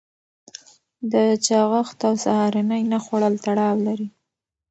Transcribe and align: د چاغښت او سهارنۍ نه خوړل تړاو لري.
د 1.11 1.13
چاغښت 1.45 1.99
او 2.07 2.13
سهارنۍ 2.23 2.81
نه 2.91 2.97
خوړل 3.03 3.35
تړاو 3.45 3.75
لري. 3.87 4.07